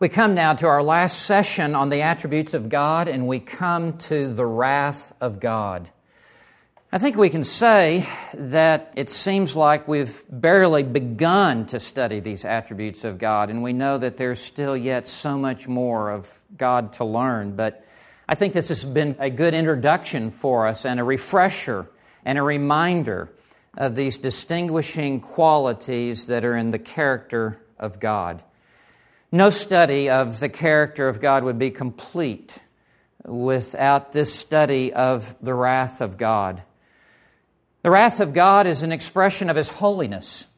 [0.00, 3.98] We come now to our last session on the attributes of God, and we come
[3.98, 5.90] to the wrath of God.
[6.90, 12.46] I think we can say that it seems like we've barely begun to study these
[12.46, 16.94] attributes of God, and we know that there's still yet so much more of God
[16.94, 17.54] to learn.
[17.54, 17.84] But
[18.26, 21.90] I think this has been a good introduction for us and a refresher
[22.24, 23.30] and a reminder
[23.76, 28.42] of these distinguishing qualities that are in the character of God.
[29.32, 32.52] No study of the character of God would be complete
[33.24, 36.62] without this study of the wrath of God.
[37.82, 40.48] The wrath of God is an expression of His holiness.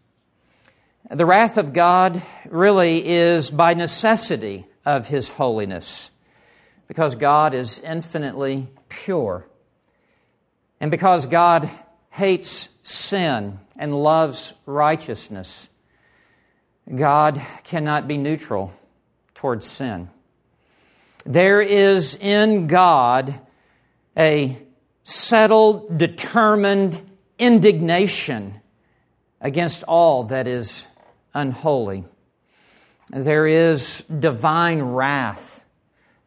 [1.11, 6.11] The wrath of God really is by necessity of His holiness
[6.89, 9.47] because God is infinitely pure.
[10.81, 11.69] And because God
[12.09, 15.69] hates sin and loves righteousness,
[16.95, 18.73] God cannot be neutral
[19.35, 20.11] towards sin.
[21.25, 23.39] There is in God
[24.17, 24.59] a
[25.05, 27.01] settled, determined
[27.39, 28.61] indignation
[29.41, 30.87] against all that is
[31.35, 32.05] unholy.
[33.11, 35.65] There is divine wrath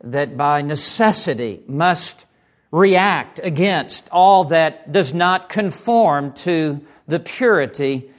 [0.03, 2.25] that by necessity must
[2.71, 8.11] react against all that does not conform to the purity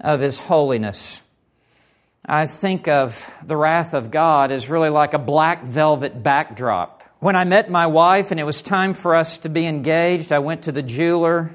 [0.00, 1.22] of His holiness.
[2.24, 7.02] I think of the wrath of God as really like a black velvet backdrop.
[7.18, 10.38] When I met my wife and it was time for us to be engaged, I
[10.38, 11.52] went to the jeweler.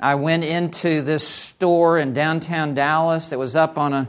[0.00, 4.08] I went into this store in downtown Dallas that was up on a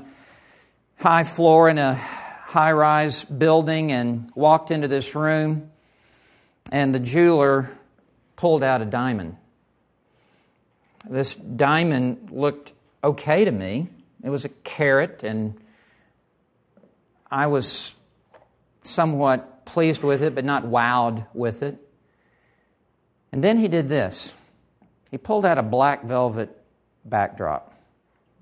[0.97, 5.69] high floor in a high rise building and walked into this room.
[6.71, 7.69] And the jeweler
[8.35, 9.37] pulled out a diamond.
[11.07, 13.89] This diamond looked okay to me.
[14.23, 15.59] It was a carat and
[17.33, 17.95] I was
[18.83, 21.77] somewhat pleased with it, but not wowed with it.
[23.31, 24.35] And then he did this
[25.09, 26.49] he pulled out a black velvet
[27.05, 27.71] backdrop.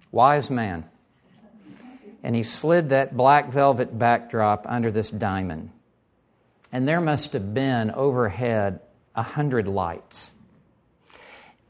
[0.09, 0.85] Wise man.
[2.23, 5.71] And he slid that black velvet backdrop under this diamond.
[6.71, 8.79] And there must have been overhead
[9.13, 10.31] a hundred lights.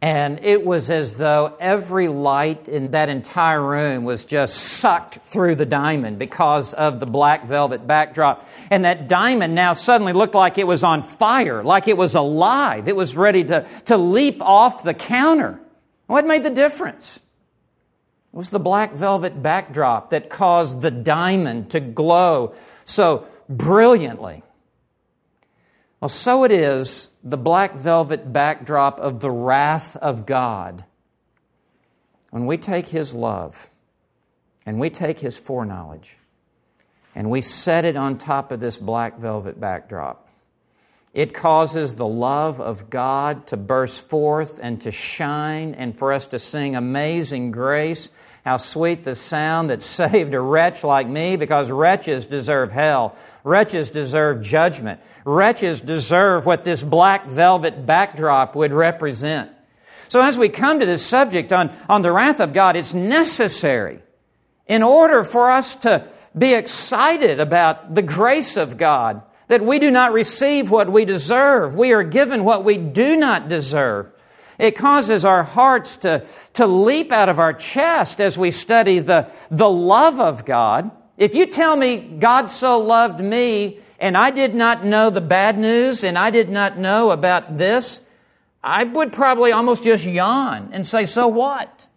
[0.04, 5.56] And it was as though every light in that entire room was just sucked through
[5.56, 8.50] the diamond because of the black velvet backdrop.
[8.72, 12.88] And that diamond now suddenly looked like it was on fire, like it was alive.
[12.88, 15.60] It was ready to, to leap off the counter.
[16.08, 17.18] What made the difference?
[18.34, 24.42] It was the black velvet backdrop that caused the diamond to glow so brilliantly.
[26.02, 30.84] Well, so it is the black velvet backdrop of the wrath of God.
[32.32, 33.70] When we take His love
[34.66, 36.18] and we take His foreknowledge
[37.14, 40.28] and we set it on top of this black velvet backdrop,
[41.14, 46.26] it causes the love of God to burst forth and to shine and for us
[46.28, 48.10] to sing Amazing Grace.
[48.44, 53.16] How sweet the sound that saved a wretch like me because wretches deserve hell.
[53.44, 55.00] Wretches deserve judgment.
[55.26, 59.52] Wretches deserve what this black velvet backdrop would represent.
[60.08, 64.02] So as we come to this subject on, on the wrath of God, it's necessary
[64.68, 69.92] in order for us to be excited about the grace of God, that we do
[69.92, 71.76] not receive what we deserve.
[71.76, 74.12] We are given what we do not deserve.
[74.58, 79.30] It causes our hearts to, to leap out of our chest as we study the,
[79.50, 80.92] the love of God.
[81.18, 85.60] If you tell me God so loved me and I did not know the bad
[85.60, 88.02] news and I did not know about this,
[88.64, 91.88] I would probably almost just yawn and say, So what?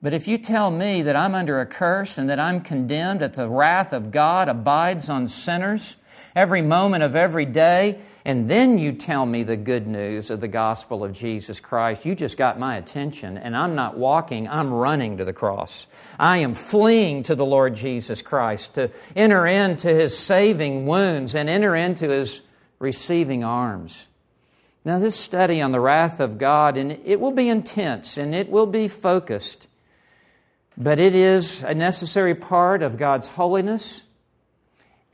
[0.00, 3.34] But if you tell me that I'm under a curse and that I'm condemned, that
[3.34, 5.96] the wrath of God abides on sinners
[6.36, 10.48] every moment of every day, and then you tell me the good news of the
[10.48, 15.16] gospel of Jesus Christ, you just got my attention, and I'm not walking, I'm running
[15.16, 15.86] to the cross.
[16.18, 21.48] I am fleeing to the Lord Jesus Christ to enter into his saving wounds and
[21.48, 22.42] enter into his
[22.78, 24.08] receiving arms.
[24.84, 28.50] Now, this study on the wrath of God, and it will be intense and it
[28.50, 29.68] will be focused,
[30.76, 34.02] but it is a necessary part of God's holiness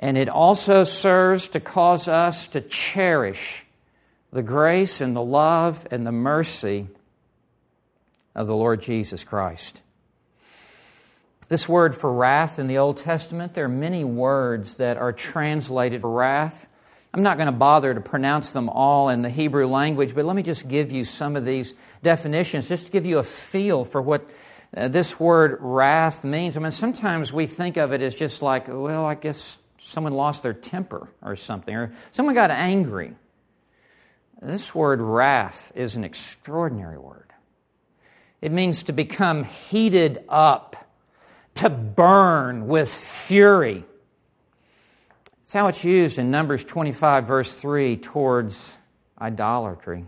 [0.00, 3.64] and it also serves to cause us to cherish
[4.32, 6.88] the grace and the love and the mercy
[8.34, 9.80] of the Lord Jesus Christ.
[11.48, 16.02] This word for wrath in the Old Testament, there are many words that are translated
[16.02, 16.66] wrath.
[17.12, 20.34] I'm not going to bother to pronounce them all in the Hebrew language, but let
[20.34, 24.02] me just give you some of these definitions, just to give you a feel for
[24.02, 24.28] what
[24.76, 26.56] uh, this word wrath means.
[26.56, 30.42] I mean, sometimes we think of it as just like, well, I guess someone lost
[30.42, 33.14] their temper or something, or someone got angry.
[34.40, 37.32] This word wrath is an extraordinary word.
[38.40, 40.76] It means to become heated up,
[41.54, 43.84] to burn with fury.
[45.44, 48.76] It's how it's used in Numbers 25, verse 3, towards
[49.20, 50.06] idolatry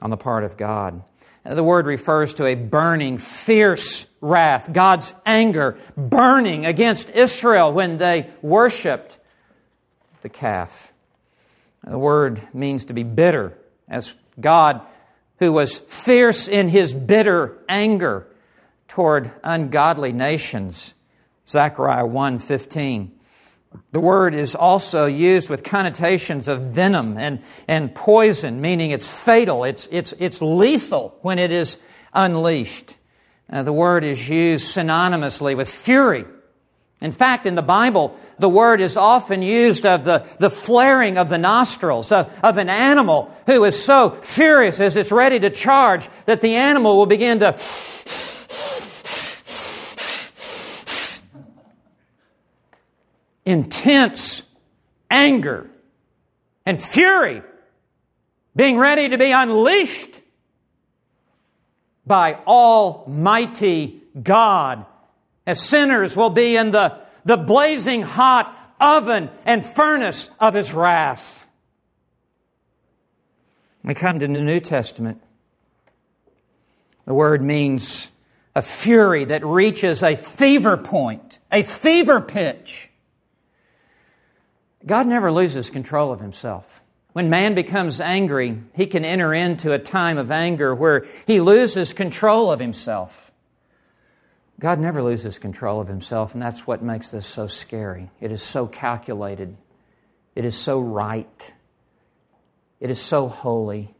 [0.00, 1.02] on the part of God.
[1.44, 8.30] The word refers to a burning, fierce wrath, God's anger burning against Israel when they
[8.40, 9.18] worshiped
[10.22, 10.94] the calf.
[11.84, 13.52] The word means to be bitter,
[13.88, 14.80] as God,
[15.40, 18.26] who was fierce in his bitter anger
[18.86, 20.94] toward ungodly nations.
[21.46, 23.10] Zechariah 1:15.
[23.90, 29.64] The word is also used with connotations of venom and, and poison, meaning it's fatal,
[29.64, 31.78] it's, it's, it's lethal when it is
[32.12, 32.96] unleashed.
[33.50, 36.24] Uh, the word is used synonymously with fury.
[37.02, 41.28] In fact, in the Bible, the word is often used of the, the flaring of
[41.28, 46.08] the nostrils of, of an animal who is so furious as it's ready to charge
[46.26, 47.58] that the animal will begin to
[53.44, 54.42] intense
[55.10, 55.68] anger
[56.64, 57.42] and fury
[58.54, 60.21] being ready to be unleashed
[62.06, 64.86] by Almighty God.
[65.46, 71.44] As sinners will be in the, the blazing hot oven and furnace of His wrath.
[73.84, 75.20] We come to the New Testament.
[77.04, 78.12] The word means
[78.54, 82.90] a fury that reaches a fever point, a fever pitch.
[84.84, 86.81] God never loses control of himself.
[87.12, 91.92] When man becomes angry, he can enter into a time of anger where he loses
[91.92, 93.32] control of himself.
[94.58, 98.10] God never loses control of himself, and that's what makes this so scary.
[98.20, 99.56] It is so calculated,
[100.34, 101.52] it is so right,
[102.80, 103.94] it is so holy,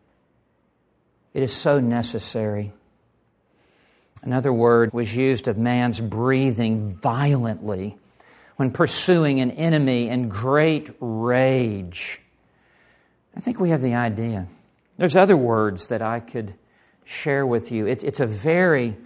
[1.34, 2.72] it is so necessary.
[4.22, 7.98] Another word was used of man's breathing violently
[8.56, 12.20] when pursuing an enemy in great rage.
[13.36, 14.46] I think we have the idea.
[14.98, 16.54] There's other words that I could
[17.04, 17.86] share with you.
[17.86, 18.96] It, it's a very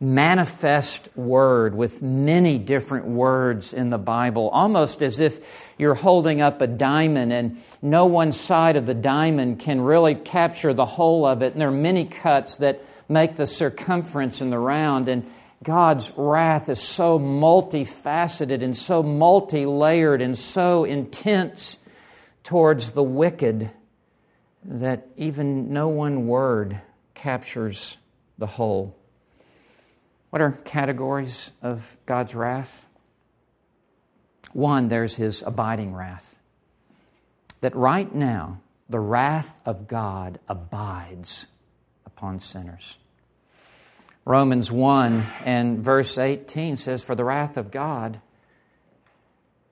[0.00, 5.44] manifest word with many different words in the Bible, almost as if
[5.76, 10.72] you're holding up a diamond and no one side of the diamond can really capture
[10.72, 11.52] the whole of it.
[11.52, 15.08] And there are many cuts that make the circumference and the round.
[15.08, 15.28] And
[15.64, 21.77] God's wrath is so multifaceted and so multi layered and so intense
[22.48, 23.70] towards the wicked
[24.64, 26.80] that even no one word
[27.12, 27.98] captures
[28.38, 28.96] the whole.
[30.30, 32.86] What are categories of God's wrath?
[34.54, 36.38] One, there's his abiding wrath.
[37.60, 41.48] That right now, the wrath of God abides
[42.06, 42.96] upon sinners.
[44.24, 48.22] Romans 1 and verse 18 says, For the wrath of God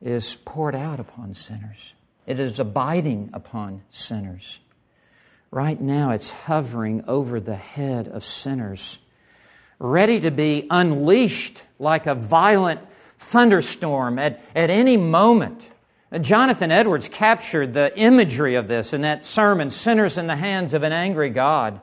[0.02, 1.94] is poured out upon sinners,
[2.26, 4.58] it is abiding upon sinners.
[5.50, 8.98] Right now, it's hovering over the head of sinners,
[9.78, 12.80] ready to be unleashed like a violent
[13.18, 15.70] thunderstorm at, at any moment.
[16.20, 20.82] Jonathan Edwards captured the imagery of this in that sermon, Sinners in the Hands of
[20.82, 21.80] an Angry God,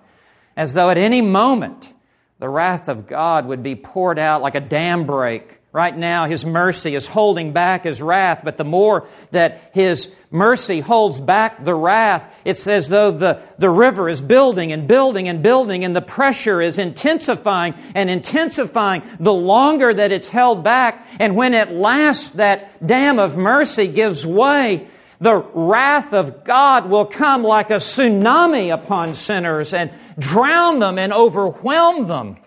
[0.55, 1.93] as though at any moment
[2.39, 5.59] the wrath of God would be poured out like a dam break.
[5.73, 10.81] Right now, His mercy is holding back His wrath, but the more that His mercy
[10.81, 15.41] holds back the wrath, it's as though the, the river is building and building and
[15.41, 21.07] building, and the pressure is intensifying and intensifying the longer that it's held back.
[21.19, 24.87] And when at last that dam of mercy gives way,
[25.19, 29.89] the wrath of God will come like a tsunami upon sinners and
[30.19, 32.37] drown them and overwhelm them.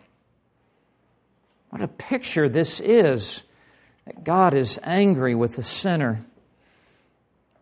[1.76, 3.42] What a picture this is
[4.06, 6.24] that God is angry with the sinner.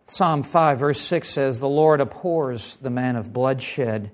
[0.06, 4.12] Psalm 5, verse 6 says, The Lord abhors the man of bloodshed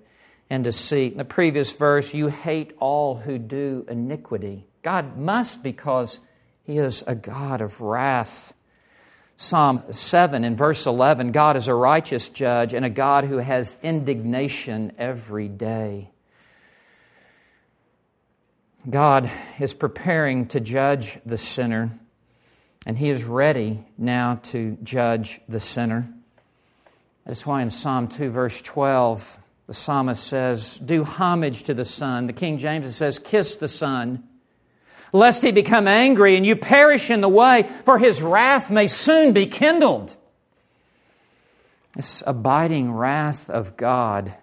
[0.49, 1.13] and deceit.
[1.13, 4.65] In the previous verse, you hate all who do iniquity.
[4.81, 6.19] God must because
[6.63, 8.55] he is a God of wrath.
[9.37, 13.77] Psalm 7 in verse 11 God is a righteous judge and a God who has
[13.83, 16.11] indignation every day.
[18.89, 21.91] God is preparing to judge the sinner,
[22.87, 26.09] and He is ready now to judge the sinner.
[27.27, 32.27] That's why in Psalm 2, verse 12, the psalmist says, Do homage to the Son.
[32.27, 34.25] The King James says, Kiss the Son.
[35.13, 39.33] lest he become angry and you perish in the way, for his wrath may soon
[39.33, 40.17] be kindled.
[41.95, 44.35] This abiding wrath of God.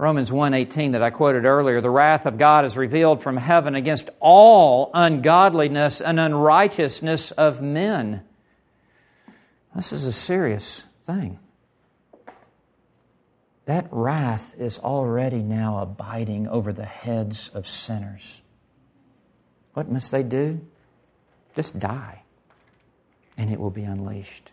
[0.00, 4.08] Romans 1:18 that I quoted earlier, the wrath of God is revealed from heaven against
[4.18, 8.22] all ungodliness and unrighteousness of men.
[9.76, 11.38] This is a serious thing.
[13.66, 18.40] That wrath is already now abiding over the heads of sinners.
[19.74, 20.66] What must they do?
[21.54, 22.22] Just die,
[23.36, 24.50] and it will be unleashed.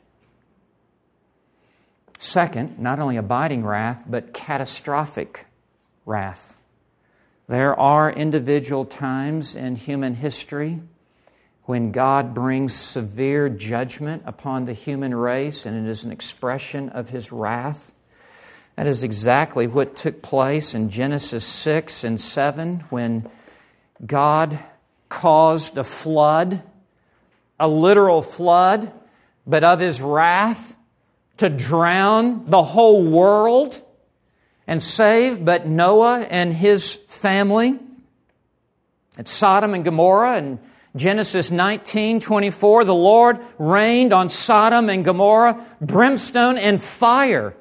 [2.18, 5.46] Second, not only abiding wrath, but catastrophic
[6.06, 6.58] wrath.
[7.48, 10.82] There are individual times in human history
[11.64, 17.10] when God brings severe judgment upon the human race, and it is an expression of
[17.10, 17.94] his wrath.
[18.78, 23.30] That is exactly what took place in Genesis 6 and 7 when
[24.06, 24.58] God
[25.10, 26.64] caused a flood,
[27.60, 28.92] a literal flood,
[29.46, 30.77] but of his wrath
[31.38, 33.82] to drown the whole world
[34.66, 37.80] and save but Noah and his family.
[39.18, 40.60] At Sodom and Gomorrah in
[40.96, 47.56] Genesis 19 24, the Lord rained on Sodom and Gomorrah brimstone and fire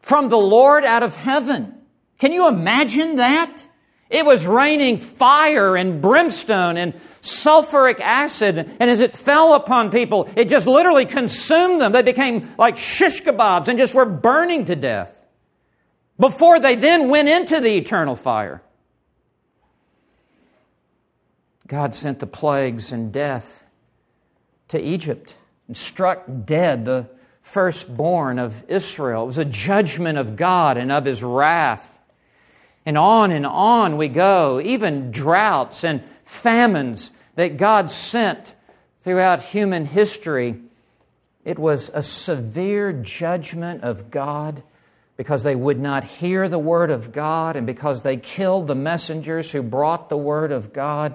[0.00, 1.74] from the Lord out of heaven.
[2.18, 3.64] Can you imagine that?
[4.08, 6.94] It was raining fire and brimstone and
[7.26, 11.92] sulfuric acid, and as it fell upon people, it just literally consumed them.
[11.92, 15.26] They became like shish kebabs and just were burning to death
[16.18, 18.62] before they then went into the eternal fire.
[21.66, 23.64] God sent the plagues and death
[24.68, 25.34] to Egypt
[25.66, 27.08] and struck dead the
[27.42, 29.24] firstborn of Israel.
[29.24, 32.00] It was a judgment of God and of his wrath.
[32.84, 38.54] And on and on we go, even droughts and famines that God sent
[39.02, 40.60] throughout human history.
[41.44, 44.62] It was a severe judgment of God
[45.16, 49.52] because they would not hear the Word of God and because they killed the messengers
[49.52, 51.14] who brought the Word of God.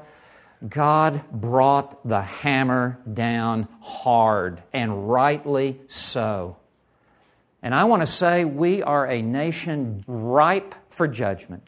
[0.67, 6.57] God brought the hammer down hard, and rightly so.
[7.63, 11.67] And I want to say we are a nation ripe for judgment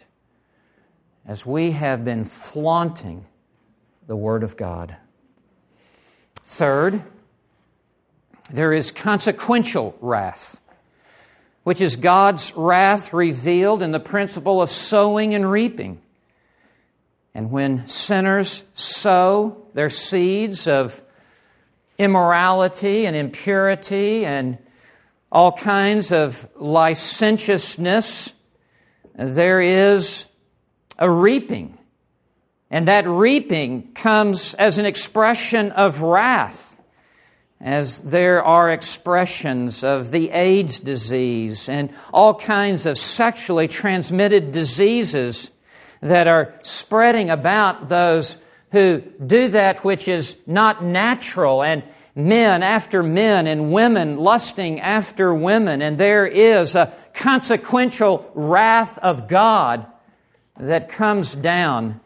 [1.26, 3.26] as we have been flaunting
[4.08, 4.96] the Word of God.
[6.44, 7.04] Third,
[8.50, 10.60] there is consequential wrath,
[11.64, 16.02] which is God's wrath revealed in the principle of sowing and reaping.
[17.34, 21.02] And when sinners sow their seeds of
[21.98, 24.58] immorality and impurity and
[25.32, 28.34] all kinds of licentiousness,
[29.16, 30.26] there is
[31.00, 31.78] a reaping.
[32.74, 36.82] And that reaping comes as an expression of wrath,
[37.62, 45.52] as there are expressions of the AIDS disease and all kinds of sexually transmitted diseases
[46.02, 48.40] that are spreading about those
[48.72, 51.84] who do that which is not natural and
[52.16, 55.84] men after men and women lusting after women.
[55.84, 59.86] And there is a consequential wrath of God
[60.58, 62.00] that comes down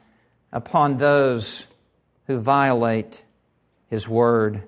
[0.51, 1.67] upon those
[2.27, 3.23] who violate
[3.89, 4.63] His Word.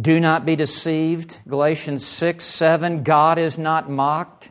[0.00, 1.38] Do not be deceived.
[1.48, 3.02] Galatians 6 7.
[3.02, 4.50] God is not mocked.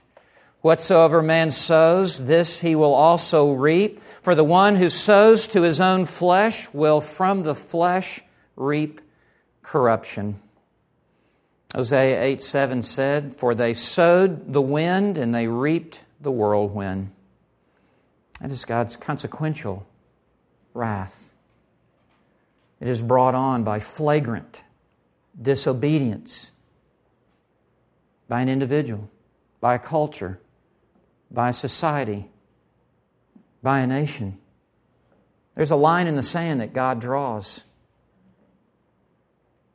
[0.62, 4.02] Whatsoever man sows, this he will also reap.
[4.24, 8.22] For the one who sows to his own flesh will from the flesh
[8.56, 9.02] reap
[9.62, 10.40] corruption.
[11.76, 17.12] Hosea 8 7 said, For they sowed the wind and they reaped the whirlwind.
[18.40, 19.86] That is God's consequential
[20.76, 21.34] wrath.
[22.80, 24.64] It is brought on by flagrant
[25.42, 26.52] disobedience
[28.28, 29.10] by an individual,
[29.60, 30.40] by a culture
[31.32, 32.30] by a society,
[33.62, 34.40] by a nation.
[35.56, 37.62] There's a line in the sand that God draws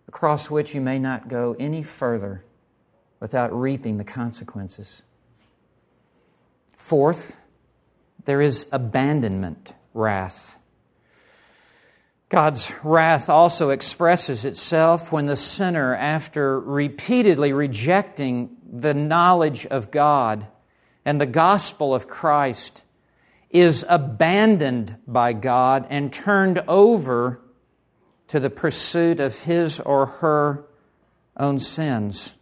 [0.09, 2.45] across which you may not go any further
[3.21, 5.03] without reaping the consequences.
[6.77, 7.37] Fourth,
[8.25, 10.57] there is abandonment wrath.
[12.31, 20.47] God's wrath also expresses itself when the sinner, after repeatedly rejecting the knowledge of God,
[21.05, 22.85] and the gospel of Christ
[23.51, 27.41] is abandoned by God and turned over
[28.29, 30.65] to the pursuit of his or her
[31.37, 32.37] own sins.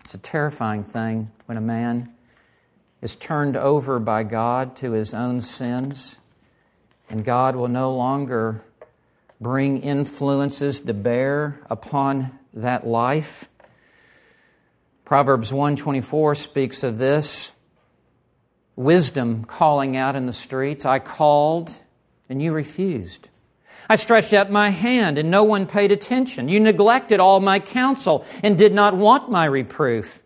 [0.00, 2.12] It's a terrifying thing when a man
[3.00, 6.16] is turned over by God to his own sins
[7.08, 8.62] and God will no longer
[9.40, 13.48] bring influences to bear upon that life.
[15.04, 17.52] Proverbs 124 speaks of this.
[18.76, 21.78] Wisdom calling out in the streets, I called
[22.28, 23.28] and you refused.
[23.88, 26.48] I stretched out my hand and no one paid attention.
[26.48, 30.23] You neglected all my counsel and did not want my reproof.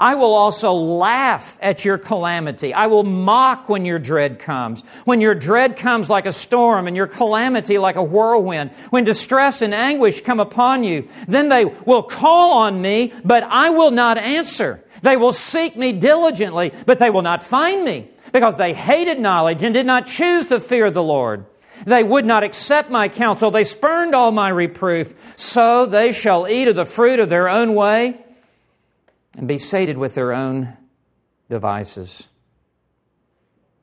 [0.00, 2.72] I will also laugh at your calamity.
[2.72, 4.80] I will mock when your dread comes.
[5.04, 8.70] When your dread comes like a storm and your calamity like a whirlwind.
[8.88, 13.68] When distress and anguish come upon you, then they will call on me, but I
[13.68, 14.82] will not answer.
[15.02, 19.62] They will seek me diligently, but they will not find me because they hated knowledge
[19.62, 21.44] and did not choose the fear of the Lord.
[21.84, 23.50] They would not accept my counsel.
[23.50, 25.14] They spurned all my reproof.
[25.36, 28.18] So they shall eat of the fruit of their own way
[29.36, 30.76] and be sated with their own
[31.48, 32.28] devices.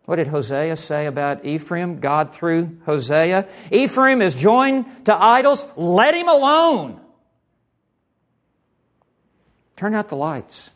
[0.06, 2.00] What did Hosea say about Ephraim?
[2.00, 3.48] God through Hosea.
[3.72, 5.68] Ephraim is joined to idols.
[5.76, 7.02] Let him alone.
[9.76, 10.72] Turn out the lights.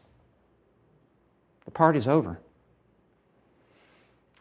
[1.66, 2.40] The party's over.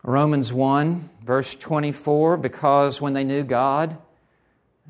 [0.03, 3.97] Romans 1, verse 24, because when they knew God,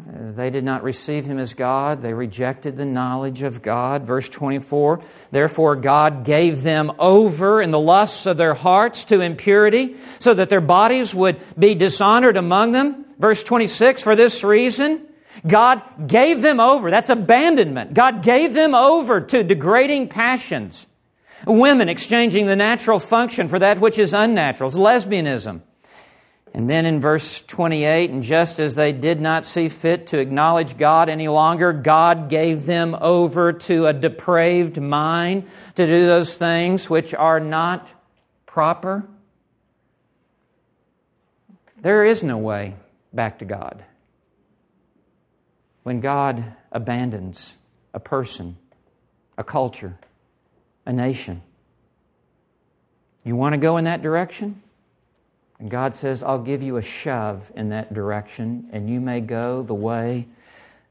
[0.08, 2.02] Uh, they did not receive him as God.
[2.02, 4.04] They rejected the knowledge of God.
[4.04, 9.96] Verse 24, therefore God gave them over in the lusts of their hearts to impurity,
[10.18, 13.04] so that their bodies would be dishonored among them.
[13.18, 15.06] Verse 26, for this reason,
[15.46, 16.90] God gave them over.
[16.90, 17.94] That's abandonment.
[17.94, 20.86] God gave them over to degrading passions.
[21.46, 24.68] Women exchanging the natural function for that which is unnatural.
[24.68, 25.62] It's lesbianism.
[26.52, 30.76] And then in verse 28, and just as they did not see fit to acknowledge
[30.76, 36.90] God any longer, God gave them over to a depraved mind to do those things
[36.90, 37.88] which are not
[38.46, 39.06] proper.
[41.80, 42.74] There is no way
[43.12, 43.84] back to God.
[45.84, 47.56] When God abandons
[47.94, 48.56] a person,
[49.38, 49.96] a culture,
[50.84, 51.42] a nation,
[53.24, 54.62] you want to go in that direction?
[55.60, 59.62] And God says, I'll give you a shove in that direction, and you may go
[59.62, 60.26] the way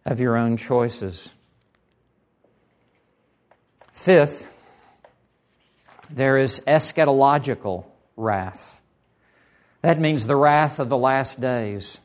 [0.05, 1.33] of your own choices.
[3.91, 4.47] Fifth,
[6.11, 8.81] there is eschatological wrath.
[9.81, 11.99] That means the wrath of the last days.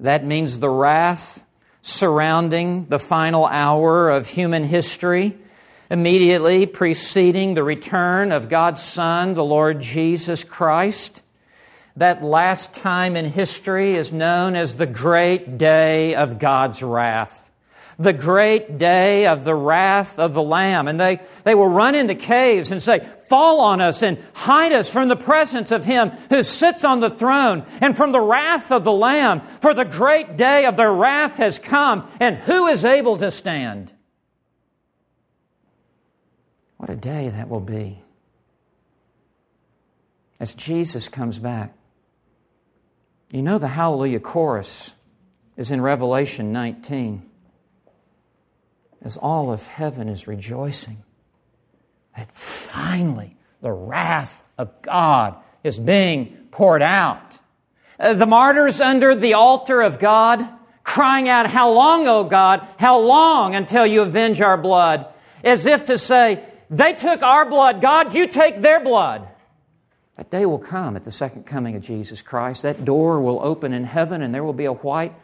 [0.00, 1.44] That means the wrath
[1.80, 5.38] surrounding the final hour of human history,
[5.88, 11.22] immediately preceding the return of God's Son, the Lord Jesus Christ.
[11.96, 17.50] That last time in history is known as the great day of God's wrath.
[17.98, 20.88] The great day of the wrath of the Lamb.
[20.88, 24.88] And they, they will run into caves and say, Fall on us and hide us
[24.88, 28.84] from the presence of Him who sits on the throne and from the wrath of
[28.84, 29.40] the Lamb.
[29.60, 33.92] For the great day of their wrath has come, and who is able to stand?
[36.78, 38.02] What a day that will be.
[40.40, 41.74] As Jesus comes back,
[43.32, 44.94] you know, the Hallelujah chorus
[45.56, 47.28] is in Revelation 19.
[49.02, 51.02] As all of heaven is rejoicing
[52.16, 57.38] that finally the wrath of God is being poured out.
[57.98, 60.46] Uh, the martyrs under the altar of God
[60.82, 62.66] crying out, How long, O God?
[62.78, 65.06] How long until you avenge our blood?
[65.44, 67.80] As if to say, They took our blood.
[67.80, 69.28] God, you take their blood.
[70.16, 72.62] That day will come at the second coming of Jesus Christ.
[72.62, 75.14] That door will open in heaven, and there will be a white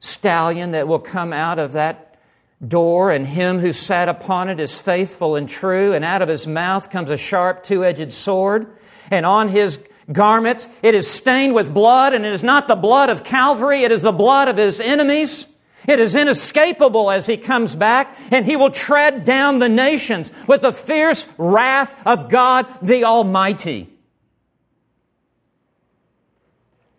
[0.00, 2.18] stallion that will come out of that
[2.66, 6.46] door, and him who sat upon it is faithful and true, and out of his
[6.46, 8.66] mouth comes a sharp two edged sword,
[9.10, 9.78] and on his
[10.12, 13.92] garments it is stained with blood, and it is not the blood of Calvary, it
[13.92, 15.46] is the blood of his enemies.
[15.86, 20.62] It is inescapable as he comes back, and he will tread down the nations with
[20.62, 23.93] the fierce wrath of God the Almighty.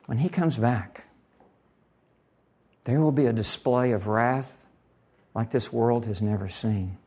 [0.05, 1.05] When he comes back,
[2.83, 4.67] there will be a display of wrath
[5.33, 6.97] like this world has never seen.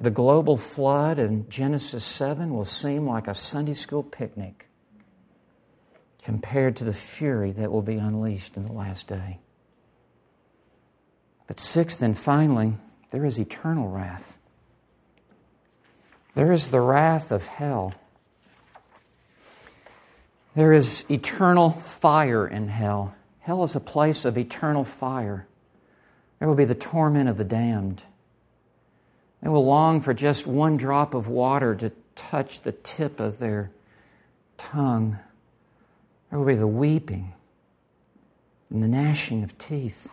[0.00, 4.66] The global flood in Genesis 7 will seem like a Sunday school picnic
[6.22, 9.38] compared to the fury that will be unleashed in the last day.
[11.46, 12.74] But sixth and finally,
[13.10, 14.38] there is eternal wrath.
[16.34, 17.94] There is the wrath of hell.
[20.54, 23.14] There is eternal fire in hell.
[23.40, 25.46] Hell is a place of eternal fire.
[26.38, 28.02] There will be the torment of the damned.
[29.42, 33.70] They will long for just one drop of water to touch the tip of their
[34.56, 35.18] tongue.
[36.30, 37.34] There will be the weeping
[38.70, 40.10] and the gnashing of teeth.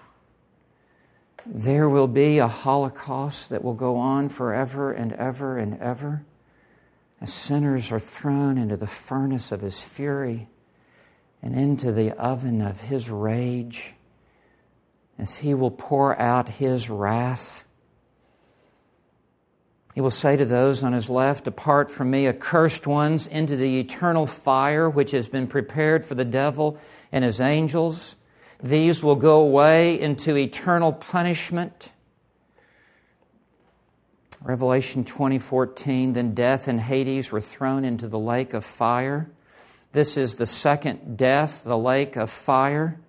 [1.46, 6.24] There will be a holocaust that will go on forever and ever and ever
[7.22, 10.50] as sinners are thrown into the furnace of his fury
[11.42, 13.94] and into the oven of his rage,
[15.20, 17.64] as he will pour out his wrath.
[19.94, 23.80] He will say to those on his left, Depart from me, accursed ones, into the
[23.80, 26.78] eternal fire which has been prepared for the devil
[27.12, 28.16] and his angels.
[28.64, 31.92] These will go away into eternal punishment.
[34.44, 39.30] Revelation 20:14 then death and Hades were thrown into the lake of fire.
[39.92, 43.00] This is the second death, the lake of fire.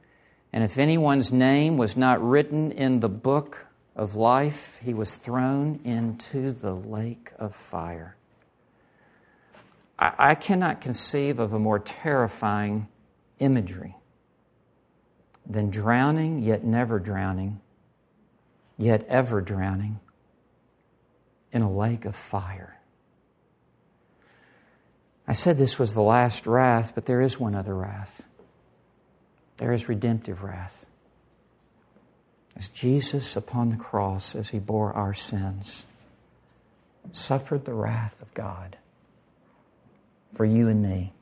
[0.53, 3.67] And if anyone's name was not written in the book
[3.97, 8.17] of life, he was thrown into the lake of fire.
[9.99, 12.89] I, I cannot conceive of a more terrifying
[13.39, 13.97] imagery
[15.47, 17.61] than drowning, yet never drowning,
[18.77, 19.99] yet ever drowning
[21.53, 22.79] in a lake of fire.
[25.27, 28.23] I said this was the last wrath, but there is one other wrath.
[29.59, 30.87] There is redemptive wrath.
[32.57, 35.87] As Jesus upon the cross, as he bore our sins,
[37.13, 38.77] suffered the wrath of God
[40.35, 41.13] for you and me,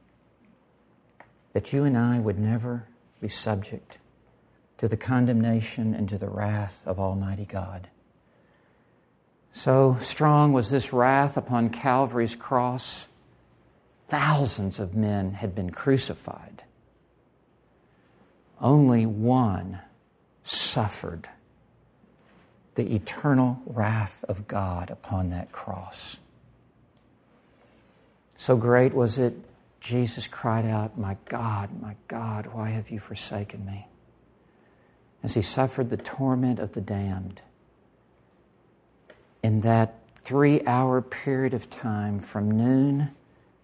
[1.52, 2.86] that you and I would never
[3.20, 3.98] be subject
[4.78, 7.88] to the condemnation and to the wrath of Almighty God.
[9.52, 13.08] So strong was this wrath upon Calvary's cross,
[14.08, 16.62] thousands of men had been crucified.
[18.60, 19.80] Only one
[20.44, 21.28] suffered
[22.74, 26.18] the eternal wrath of God upon that cross.
[28.36, 29.34] So great was it,
[29.80, 33.86] Jesus cried out, My God, my God, why have you forsaken me?
[35.22, 37.42] as he suffered the torment of the damned.
[39.42, 43.10] In that three hour period of time from noon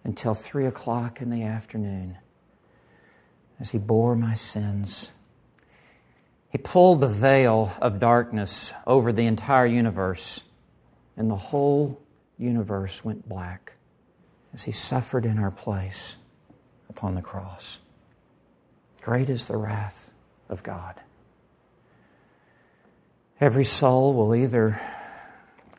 [0.03, 2.17] until three o'clock in the afternoon,
[3.59, 5.11] as he bore my sins,
[6.49, 10.43] he pulled the veil of darkness over the entire universe,
[11.15, 12.01] and the whole
[12.37, 13.73] universe went black
[14.53, 16.17] as he suffered in our place
[16.89, 17.79] upon the cross.
[19.01, 20.11] Great is the wrath
[20.49, 20.95] of God.
[23.39, 24.81] Every soul will either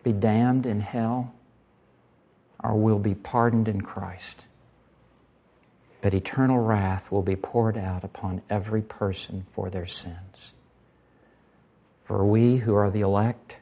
[0.03, 1.35] be damned in hell
[2.63, 4.47] or will be pardoned in Christ.
[6.01, 10.53] But eternal wrath will be poured out upon every person for their sins.
[12.05, 13.59] For we who are the elect,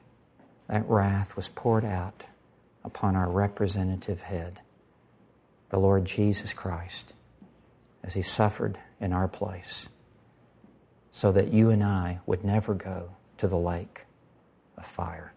[0.69, 2.25] that wrath was poured out
[2.85, 4.61] upon our representative head,
[5.71, 7.15] the Lord Jesus Christ,
[8.05, 9.89] as he suffered in our place,
[11.11, 14.07] so that you and I would never go to the lake
[14.77, 15.33] of fire.